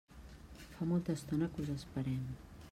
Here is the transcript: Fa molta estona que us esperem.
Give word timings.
Fa 0.77 0.87
molta 0.93 1.17
estona 1.19 1.51
que 1.53 1.63
us 1.67 1.71
esperem. 1.75 2.27